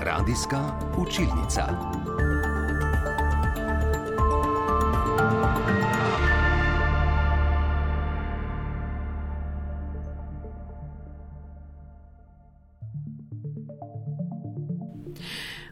Radijska 0.00 0.60
učilnica. 0.98 1.62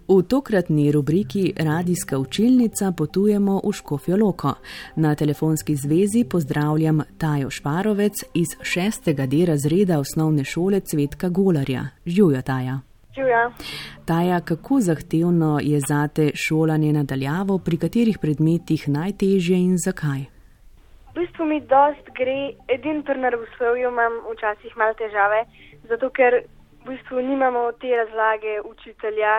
V 0.08 0.22
tokratni 0.22 0.92
rubriki 0.92 1.52
Radijska 1.58 2.18
učilnica 2.18 2.92
potujemo 2.98 3.60
v 3.64 3.72
Škofjo 3.72 4.16
Loko. 4.16 4.54
Na 4.96 5.14
telefonski 5.14 5.76
zvezi 5.76 6.24
pozdravljam 6.30 7.02
Tajo 7.18 7.50
Šparovec 7.50 8.12
iz 8.34 8.48
šestega 8.62 9.26
D 9.26 9.46
razreda 9.46 9.98
osnovne 9.98 10.44
šole 10.44 10.80
Cvetka 10.80 11.28
Golarja. 11.28 11.82
Živjo, 12.06 12.42
Taja. 12.42 12.80
Živjo. 13.14 13.52
Taja, 14.06 14.40
kako 14.40 14.80
zahtevno 14.80 15.58
je 15.62 15.80
zate 15.80 16.30
šolanje 16.34 16.92
nadaljavo, 16.92 17.58
pri 17.58 17.76
katerih 17.76 18.18
predmetih 18.18 18.88
najtežje 18.88 19.56
in 19.56 19.76
zakaj? 19.86 20.20
V 21.10 21.14
bistvu 21.14 21.44
mi 21.44 21.60
dost 21.60 22.04
gre, 22.18 22.54
edin 22.74 23.02
pri 23.02 23.18
naravoslovju 23.20 23.88
imam 23.88 24.12
včasih 24.32 24.76
malo 24.76 24.94
težave, 24.94 25.40
zato 25.88 26.10
ker 26.10 26.32
v 26.84 26.88
bistvu 26.90 27.22
nimamo 27.30 27.72
te 27.80 27.90
razlage 28.02 28.54
učitelja 28.72 29.34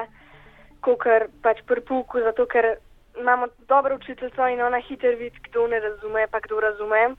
kot 0.81 1.05
pač 1.41 1.61
pri 1.67 1.81
puku, 1.81 2.21
zato 2.25 2.45
ker 2.45 2.75
imamo 3.19 3.47
dobro 3.67 3.95
učiteljico 3.95 4.47
in 4.47 4.61
ona 4.61 4.79
hitro 4.87 5.09
vidi, 5.17 5.39
kdo 5.49 5.67
ne 5.67 5.79
razume, 5.79 6.27
pa 6.31 6.39
kdo 6.39 6.59
razume. 6.59 7.15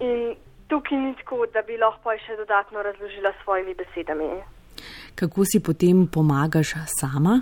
In 0.00 0.34
tukaj 0.68 0.98
ni 0.98 1.14
tako, 1.20 1.46
da 1.54 1.62
bi 1.62 1.78
lahko 1.78 2.14
še 2.26 2.36
dodatno 2.36 2.82
razložila 2.82 3.32
s 3.32 3.42
svojimi 3.44 3.74
besedami. 3.74 4.30
Kako 5.14 5.44
si 5.46 5.62
potem 5.62 6.06
pomagaš 6.06 6.74
sama? 7.00 7.40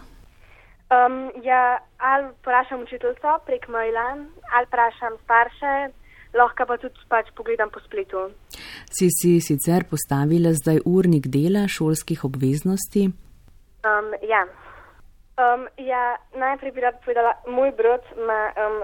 Um, 0.93 1.31
ja, 1.43 1.79
ali 1.99 2.29
vprašam 2.41 2.83
učiteljico 2.83 3.39
prek 3.47 3.69
maila, 3.69 4.07
ali 4.53 4.67
vprašam 4.67 5.17
starše, 5.25 5.73
lahko 6.37 6.67
pa 6.69 6.77
tudi 6.77 7.07
pač 7.09 7.33
pogledam 7.37 7.71
po 7.73 7.81
spletu. 7.81 8.29
Si 8.93 9.09
si 9.09 9.41
sicer 9.41 9.89
postavila 9.91 10.53
zdaj 10.53 10.85
urnik 10.85 11.31
dela 11.33 11.65
šolskih 11.69 12.25
obveznosti? 12.29 13.09
Um, 13.89 14.13
ja. 14.29 14.45
Um, 15.43 15.69
ja, 15.77 16.17
najprej 16.35 16.73
bi 16.73 16.81
rad 16.81 17.01
povedala, 17.05 17.33
moj 17.47 17.73
brat 17.75 18.05
ima 18.17 18.53
um, 18.55 18.83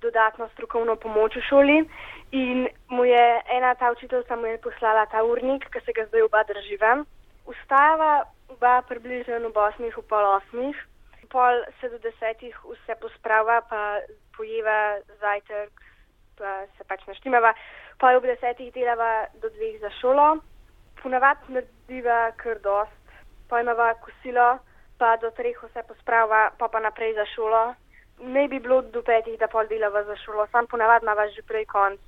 dodatno 0.00 0.48
strokovno 0.52 0.96
pomoč 0.96 1.36
v 1.36 1.42
šoli 1.48 1.78
in 2.30 2.68
mu 2.88 3.04
je 3.04 3.24
ena 3.56 3.74
ta 3.74 3.90
učiteljica 3.90 4.36
mu 4.36 4.46
je 4.46 4.60
poslala 4.62 5.06
ta 5.06 5.24
urnik, 5.24 5.66
ki 5.72 5.80
se 5.80 5.92
ga 5.92 6.04
zdaj 6.06 6.22
oba 6.22 6.44
drživa. 6.44 6.92
Ustava 7.46 8.22
oba 8.48 8.82
približno 8.88 9.48
ob 9.48 9.56
osmih, 9.56 9.96
v 9.98 10.02
pol 10.02 10.24
osmih, 10.36 10.76
pol 11.30 11.64
se 11.80 11.88
do 11.88 11.98
desetih 11.98 12.54
vse 12.64 12.94
posprava, 13.00 13.60
pa 13.70 13.98
pojeva 14.36 15.00
zajtrk, 15.20 15.82
pa 16.38 16.66
se 16.76 16.84
pač 16.84 17.02
naštimava, 17.10 17.54
pol 17.98 18.20
ob 18.20 18.28
desetih 18.28 18.70
delava 18.72 19.26
do 19.42 19.50
dveh 19.50 19.80
za 19.80 19.90
šolo, 19.98 20.38
ponavad 21.02 21.42
narediva 21.48 22.30
kar 22.36 22.62
dost, 22.62 23.02
pojmava 23.48 23.94
kosilo 24.04 24.58
pa 24.98 25.16
do 25.16 25.30
treh 25.30 25.56
vse 25.62 25.82
posprava, 25.88 26.50
pa 26.58 26.68
pa 26.68 26.80
naprej 26.80 27.14
za 27.14 27.26
šolo. 27.34 27.74
Ne 28.34 28.48
bi 28.48 28.58
bilo 28.58 28.82
do 28.82 29.02
petih, 29.02 29.38
da 29.38 29.46
pol 29.46 29.66
delava 29.70 30.02
za 30.04 30.16
šolo, 30.24 30.46
sam 30.50 30.66
ponavadi 30.66 31.06
na 31.06 31.14
vas 31.14 31.30
že 31.36 31.42
prej 31.42 31.66
konc, 31.70 32.00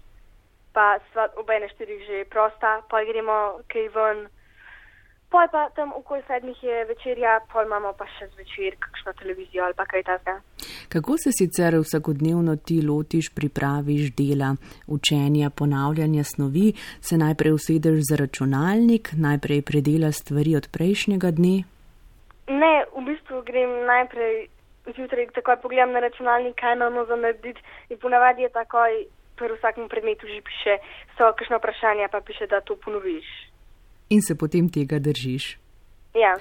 pa 0.74 0.98
sva 1.12 1.28
obene 1.36 1.68
štirih 1.68 2.02
že 2.06 2.24
prosta, 2.30 2.82
pa 2.90 3.04
gremo 3.04 3.62
kaj 3.70 3.88
ven. 3.94 4.26
Pol 5.30 5.46
pa 5.52 5.68
tam 5.76 5.92
okoli 5.94 6.22
sedmih 6.26 6.58
je 6.62 6.84
večerja, 6.84 7.38
pol 7.52 7.62
imamo 7.62 7.92
pa 7.94 8.06
še 8.18 8.26
zvečer 8.34 8.74
kakšno 8.82 9.12
televizijo 9.22 9.62
ali 9.64 9.78
pa 9.78 9.86
kaj 9.86 10.02
takega. 10.02 10.40
Kako 10.90 11.14
se 11.22 11.30
sicer 11.30 11.76
vsakodnevno 11.78 12.56
ti 12.56 12.82
lotiš, 12.82 13.30
pripraviš 13.34 14.10
dela, 14.18 14.56
učenja, 14.86 15.50
ponavljanja 15.50 16.24
snovi, 16.24 16.72
se 17.00 17.18
najprej 17.18 17.52
usedeš 17.52 18.00
za 18.10 18.16
računalnik, 18.16 19.12
najprej 19.14 19.62
predela 19.62 20.10
stvari 20.12 20.56
od 20.56 20.66
prejšnjega 20.74 21.30
dne? 21.30 21.62
Ne, 22.50 22.74
v 22.90 23.04
bistvu 23.06 23.42
grem 23.46 23.70
najprej 23.86 24.48
zjutraj, 24.96 25.30
takoj 25.34 25.56
pogledam 25.62 25.92
na 25.94 26.00
računalnik, 26.00 26.56
kaj 26.58 26.74
imamo 26.74 27.04
za 27.06 27.16
narediti 27.16 27.62
in 27.88 27.98
ponavadi 27.98 28.42
je 28.42 28.48
takoj 28.50 29.06
pri 29.36 29.54
vsakem 29.56 29.88
predmetu 29.88 30.26
že 30.26 30.42
piše, 30.42 30.74
so 31.16 31.30
kakšno 31.38 31.56
vprašanje, 31.58 32.08
pa 32.12 32.20
piše, 32.20 32.46
da 32.46 32.60
to 32.60 32.76
ponoviš. 32.76 33.28
In 34.10 34.20
se 34.22 34.34
potem 34.34 34.68
tega 34.68 34.98
držiš. 34.98 35.58
Ja. 36.14 36.34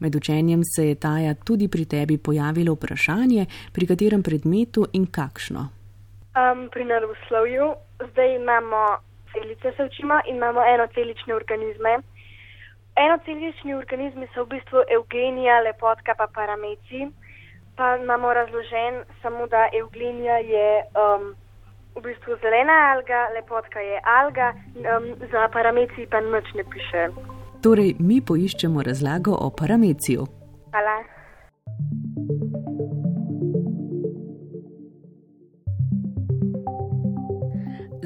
Med 0.00 0.14
učenjem 0.14 0.60
se 0.64 0.88
je 0.88 0.94
taja 0.94 1.34
tudi 1.34 1.68
pri 1.68 1.84
tebi 1.86 2.18
pojavilo 2.18 2.74
vprašanje, 2.74 3.46
pri 3.74 3.86
katerem 3.86 4.22
predmetu 4.22 4.82
in 4.92 5.06
kakšno. 5.06 5.62
Um, 6.34 6.68
pri 6.72 6.84
naravoslovju 6.84 7.66
zdaj 8.10 8.36
imamo 8.36 8.82
celice, 9.32 9.72
se 9.76 9.82
učimo 9.84 10.16
in 10.28 10.36
imamo 10.36 10.60
enocelične 10.74 11.34
organizme. 11.34 11.92
Enocelični 12.96 13.74
organizmi 13.74 14.26
so 14.34 14.44
v 14.44 14.48
bistvu 14.56 14.82
eugenija, 14.96 15.60
lepotka 15.60 16.14
pa 16.18 16.26
parameci. 16.34 17.08
Pa 17.76 17.96
imamo 17.96 18.34
razložen 18.34 19.02
samo, 19.22 19.46
da 19.46 19.68
eugenija 19.80 20.36
je 20.38 20.84
um, 20.84 21.34
v 21.96 22.02
bistvu 22.02 22.36
zelena 22.42 22.76
alga, 22.92 23.28
lepotka 23.34 23.80
je 23.80 24.00
alga, 24.20 24.52
um, 24.76 25.08
za 25.32 25.48
parameci 25.52 26.06
pa 26.10 26.20
nič 26.20 26.52
ne 26.54 26.64
piše. 26.64 27.08
Torej, 27.62 27.94
mi 27.98 28.20
poiščemo 28.20 28.82
razlago 28.82 29.32
o 29.46 29.50
parameciju. 29.50 30.26
Hvala. 30.70 31.11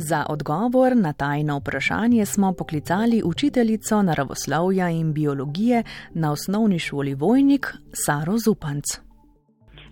Za 0.08 0.26
odgovor 0.28 0.96
na 0.96 1.12
tajno 1.12 1.58
vprašanje 1.58 2.26
smo 2.26 2.52
poklicali 2.52 3.22
učiteljico 3.24 4.02
naravoslovja 4.02 4.90
in 4.90 5.12
biologije 5.12 5.82
na 6.14 6.32
osnovni 6.32 6.78
šoli 6.78 7.14
Vojnik 7.14 7.74
Saro 7.92 8.38
Zupanc. 8.38 9.05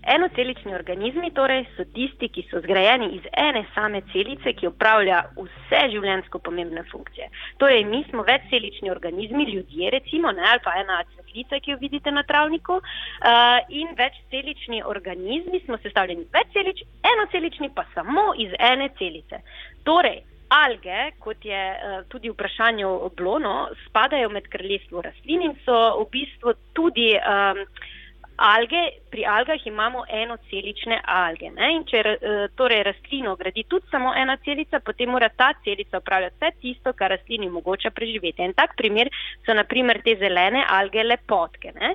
Enocelični 0.07 0.75
organizmi 0.75 1.31
torej 1.35 1.65
so 1.77 1.85
tisti, 1.95 2.29
ki 2.29 2.43
so 2.51 2.61
zgrajeni 2.61 3.09
iz 3.17 3.29
ene 3.33 3.65
same 3.75 4.03
celice, 4.13 4.53
ki 4.53 4.69
upravlja 4.69 5.23
vse 5.39 5.81
življensko 5.95 6.41
pomembne 6.45 6.83
funkcije. 6.91 7.29
Torej, 7.63 7.85
mi 7.89 8.03
smo 8.11 8.23
večcelični 8.23 8.91
organizmi, 8.91 9.47
ljudje 9.53 9.91
recimo, 9.91 10.33
ne, 10.33 10.45
ali 10.51 10.61
pa 10.65 10.75
ena 10.81 11.01
cvetlica, 11.15 11.61
ki 11.61 11.71
jo 11.71 11.79
vidite 11.81 12.13
na 12.13 12.23
travniku, 12.23 12.77
uh, 12.77 13.57
in 13.69 13.97
večcelični 13.97 14.83
organizmi 14.83 15.63
smo 15.65 15.79
sestavljeni 15.79 16.29
večcelični, 16.37 16.87
enocelični 17.15 17.71
pa 17.75 17.85
samo 17.95 18.33
iz 18.39 18.53
ene 18.59 18.91
celice. 18.99 19.41
Torej, 19.85 20.21
alge, 20.49 21.11
kot 21.19 21.45
je 21.45 21.65
uh, 21.73 21.99
tudi 22.09 22.31
vprašanje 22.31 22.85
bilo, 23.17 23.39
no, 23.39 23.69
spadajo 23.89 24.29
med 24.29 24.49
kraljestvo 24.49 25.03
rastlin 25.03 25.43
in 25.43 25.59
so 25.65 25.81
v 26.03 26.09
bistvu 26.13 26.59
tudi. 26.73 27.13
Um, 27.17 27.67
Alge, 28.37 29.01
pri 29.11 29.25
algah 29.25 29.67
imamo 29.67 30.05
enocelične 30.09 31.01
alge. 31.07 31.51
Ne? 31.55 31.69
In 31.77 31.85
če 31.87 32.03
torej 32.59 32.83
rastlino 32.83 33.37
gradi 33.39 33.63
tudi 33.69 33.87
samo 33.91 34.11
ena 34.15 34.37
celica, 34.45 34.81
potem 34.81 35.13
mora 35.15 35.29
ta 35.29 35.53
celica 35.65 36.01
upravljati 36.03 36.35
vse 36.41 36.51
tisto, 36.61 36.93
kar 36.99 37.15
rastlini 37.15 37.47
omogoča 37.47 37.91
preživeti. 37.95 38.43
En 38.43 38.55
tak 38.59 38.75
primer 38.77 39.11
so 39.47 39.55
naprimer 39.55 40.03
te 40.03 40.17
zelene 40.19 40.65
alge 40.67 41.07
lepotke. 41.07 41.73
Ne? 41.79 41.95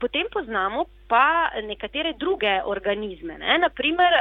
Potem 0.00 0.26
poznamo 0.32 0.86
pa 1.08 1.48
nekatere 1.64 2.12
druge 2.20 2.60
organizme. 2.64 3.38
Ne? 3.38 3.58
Naprimer, 3.58 4.12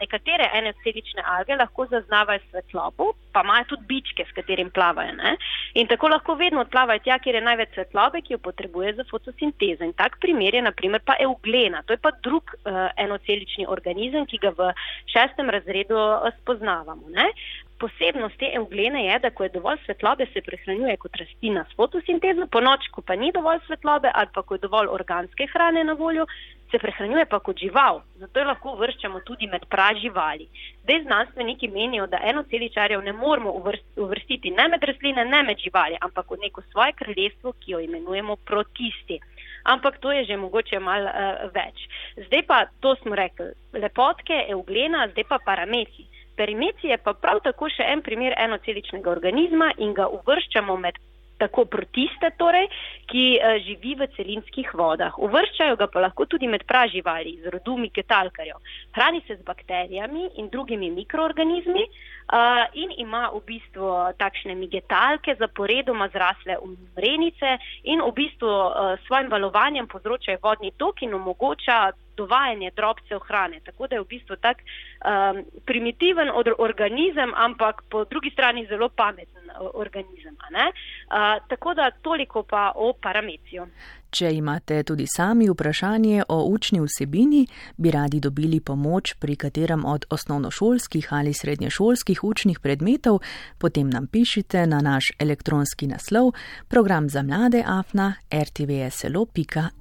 nekatere 0.00 0.50
enocelične 0.58 1.24
alge 1.24 1.56
lahko 1.56 1.86
zaznavajo 1.90 2.42
svetlobo, 2.50 3.12
pa 3.32 3.40
imajo 3.44 3.64
tudi 3.72 3.88
bičke, 3.88 4.24
s 4.28 4.36
katerim 4.36 4.70
plavajo. 4.70 5.14
Ne? 5.16 5.36
In 5.80 5.88
tako 5.88 6.08
lahko 6.12 6.36
vedno 6.36 6.60
odplavajo 6.60 7.00
tja, 7.04 7.18
kjer 7.18 7.40
je 7.40 7.44
največ 7.48 7.72
svetlobe, 7.74 8.20
ki 8.20 8.36
jo 8.36 8.42
potrebuje 8.48 8.94
za 9.00 9.08
fotosintezo. 9.10 9.84
In 9.84 9.94
tak 9.96 10.20
primer 10.20 10.54
je 10.54 10.62
naprimer 10.68 11.04
pa 11.04 11.16
euglena. 11.24 11.82
To 11.88 11.96
je 11.96 12.02
pa 12.04 12.12
drug 12.24 12.52
uh, 12.52 12.88
enocelični 13.00 13.68
organizem, 13.68 14.28
ki 14.28 14.40
ga 14.44 14.52
v 14.56 14.72
šestem 15.12 15.50
razredu 15.50 15.96
spoznavamo. 16.42 17.08
Ne? 17.16 17.30
Posebnost 17.78 18.38
te 18.40 18.48
euglene 18.56 19.02
je, 19.04 19.18
da 19.20 19.30
ko 19.30 19.44
je 19.44 19.52
dovolj 19.52 19.82
svetlobe, 19.84 20.26
se 20.32 20.40
prehranjuje 20.40 20.96
kot 20.96 21.16
rastlina 21.20 21.64
s 21.68 21.76
fotosintezo, 21.76 22.46
po 22.48 22.62
noč, 22.64 22.88
ko 22.94 23.02
pa 23.04 23.16
ni 23.20 23.28
dovolj 23.36 23.60
svetlobe 23.66 24.10
ali 24.14 24.32
pa 24.34 24.42
ko 24.42 24.56
je 24.56 24.62
dovolj 24.62 24.88
organske 24.98 25.48
hrane 25.52 25.84
na 25.84 25.92
voljo, 25.92 26.24
se 26.70 26.78
prehranjuje 26.78 27.26
pa 27.26 27.40
kot 27.40 27.60
žival. 27.60 28.00
Zato 28.22 28.40
jo 28.40 28.46
lahko 28.48 28.72
uvrščamo 28.78 29.20
tudi 29.28 29.46
med 29.52 29.68
praživali. 29.68 30.48
Zdaj 30.82 31.02
znanstveniki 31.02 31.68
menijo, 31.68 32.06
da 32.06 32.22
enoceličarjev 32.32 33.04
ne 33.04 33.12
moramo 33.12 33.52
uvrstiti 33.96 34.50
ne 34.50 34.68
med 34.68 34.84
rastline, 34.84 35.24
ne 35.24 35.42
med 35.42 35.60
živali, 35.60 36.00
ampak 36.00 36.30
v 36.30 36.40
neko 36.46 36.64
svoje 36.72 36.96
kraljestvo, 37.02 37.52
ki 37.60 37.76
jo 37.76 37.84
imenujemo 37.84 38.36
protisti. 38.36 39.20
Ampak 39.64 39.98
to 39.98 40.12
je 40.12 40.24
že 40.24 40.36
mogoče 40.36 40.78
malo 40.80 41.10
uh, 41.10 41.50
več. 41.54 41.88
Zdaj 42.26 42.42
pa 42.46 42.58
to 42.80 42.94
smo 43.02 43.14
rekli, 43.14 43.52
lepotke, 43.72 44.46
euglena, 44.48 45.08
zdaj 45.12 45.24
pa 45.28 45.38
parameci. 45.44 46.06
Perimecija 46.36 46.94
je 46.94 47.02
pa 47.02 47.14
prav 47.14 47.40
tako 47.44 47.68
še 47.72 47.86
en 47.92 48.02
primer 48.06 48.34
enoceličnega 48.38 49.10
organizma 49.10 49.70
in 49.78 49.94
ga 49.96 50.08
uvrščamo 50.18 50.76
med 50.76 50.98
tako 51.38 51.64
protiste, 51.68 52.30
torej, 52.40 52.68
ki 53.06 53.24
uh, 53.38 53.56
živi 53.66 53.94
v 53.98 54.08
celinskih 54.16 54.72
vodah. 54.74 55.14
Uvrščajo 55.18 55.76
ga 55.76 55.86
pa 55.86 56.04
lahko 56.06 56.26
tudi 56.26 56.48
med 56.50 56.64
praživali 56.66 57.36
z 57.42 57.52
rodu 57.54 57.76
miketalkarjev. 57.80 58.58
Hrani 58.96 59.22
se 59.26 59.36
z 59.36 59.42
bakterijami 59.46 60.30
in 60.36 60.48
drugimi 60.52 60.90
mikroorganizmi 60.90 61.84
uh, 61.86 62.64
in 62.74 62.94
ima 62.98 63.28
v 63.34 63.42
bistvu 63.46 63.92
takšne 64.18 64.54
migetalke 64.54 65.36
zaporedoma 65.38 66.08
zrasle 66.14 66.58
v 66.62 66.74
mrenice 66.96 67.58
in 67.84 68.02
v 68.02 68.10
bistvu 68.16 68.48
uh, 68.48 68.96
svojim 69.06 69.30
valovanjem 69.30 69.86
povzročajo 69.86 70.42
vodni 70.42 70.72
tok 70.76 71.02
in 71.02 71.14
omogoča 71.14 71.92
dovajanje 72.16 72.70
drobcev 72.76 73.18
hrane. 73.18 73.60
Tako 73.60 73.86
da 73.86 73.94
je 73.96 74.00
v 74.00 74.08
bistvu 74.08 74.36
tak 74.36 74.56
um, 74.62 75.44
primitiven 75.66 76.30
organizem, 76.58 77.32
ampak 77.36 77.82
po 77.90 78.04
drugi 78.04 78.30
strani 78.30 78.66
zelo 78.66 78.88
pameten 78.88 79.50
organizem. 79.74 80.36
Uh, 80.36 81.48
tako 81.48 81.74
da 81.74 81.90
toliko 81.90 82.42
pa 82.42 82.72
o 82.74 82.92
parameciju. 83.02 83.66
Če 84.10 84.30
imate 84.32 84.82
tudi 84.82 85.06
sami 85.06 85.48
vprašanje 85.50 86.22
o 86.28 86.44
učni 86.48 86.80
vsebini, 86.80 87.46
bi 87.76 87.90
radi 87.90 88.20
dobili 88.20 88.60
pomoč 88.60 89.14
pri 89.20 89.36
katerem 89.36 89.84
od 89.84 90.06
osnovnošolskih 90.10 91.08
ali 91.10 91.32
srednješolskih 91.34 92.24
učnih 92.24 92.60
predmetov, 92.60 93.18
potem 93.58 93.90
nam 93.90 94.06
pišite 94.06 94.66
na 94.66 94.80
naš 94.80 95.12
elektronski 95.18 95.86
naslov 95.86 96.32
program 96.68 97.08
za 97.08 97.22
mlade 97.22 97.62
afna 97.66 98.14
rtvslo.si. 98.32 99.76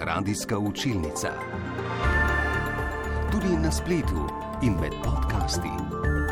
Radijska 0.00 0.58
učilnica. 0.58 1.32
Tudi 3.32 3.56
na 3.62 3.72
spletu 3.72 4.28
in 4.62 4.72
med 4.72 4.92
podcasti. 5.04 6.23